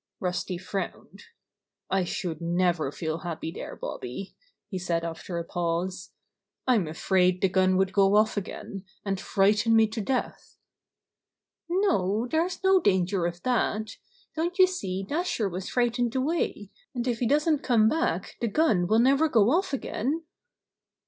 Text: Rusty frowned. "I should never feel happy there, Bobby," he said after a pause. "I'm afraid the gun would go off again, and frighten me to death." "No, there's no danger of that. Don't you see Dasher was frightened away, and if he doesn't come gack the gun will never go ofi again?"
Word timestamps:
Rusty 0.19 0.57
frowned. 0.57 1.25
"I 1.87 2.05
should 2.05 2.41
never 2.41 2.91
feel 2.91 3.19
happy 3.19 3.51
there, 3.51 3.75
Bobby," 3.75 4.35
he 4.67 4.79
said 4.79 5.03
after 5.05 5.37
a 5.37 5.43
pause. 5.43 6.09
"I'm 6.65 6.87
afraid 6.87 7.39
the 7.39 7.47
gun 7.49 7.77
would 7.77 7.93
go 7.93 8.15
off 8.15 8.35
again, 8.35 8.83
and 9.05 9.21
frighten 9.21 9.75
me 9.75 9.85
to 9.89 10.01
death." 10.01 10.57
"No, 11.69 12.25
there's 12.31 12.63
no 12.63 12.79
danger 12.79 13.27
of 13.27 13.43
that. 13.43 13.97
Don't 14.35 14.57
you 14.57 14.65
see 14.65 15.03
Dasher 15.03 15.47
was 15.47 15.69
frightened 15.69 16.15
away, 16.15 16.71
and 16.95 17.07
if 17.07 17.19
he 17.19 17.27
doesn't 17.27 17.59
come 17.61 17.87
gack 17.87 18.39
the 18.39 18.47
gun 18.47 18.87
will 18.87 18.97
never 18.97 19.29
go 19.29 19.45
ofi 19.49 19.73
again?" 19.73 20.23